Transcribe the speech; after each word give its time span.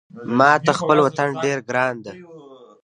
ماته 0.37 0.71
خپل 0.79 0.97
وطن 1.05 1.29
ډېر 1.43 1.59
ګران 1.69 1.95
ده 2.05 2.13